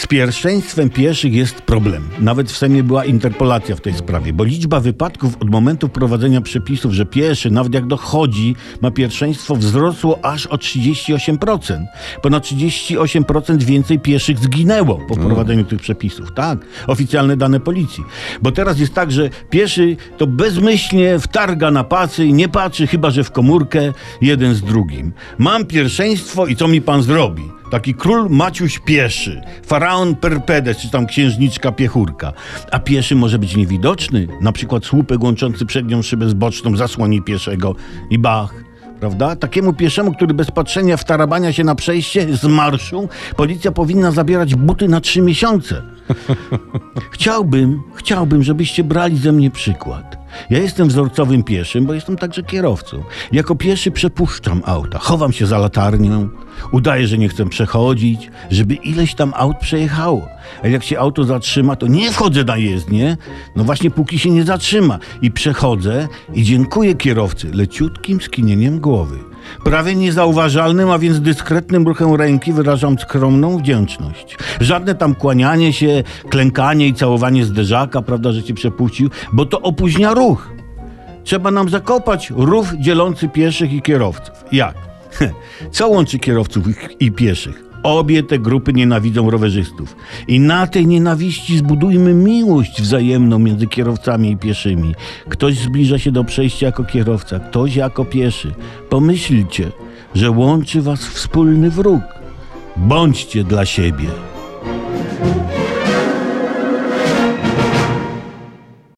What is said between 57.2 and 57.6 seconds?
chcę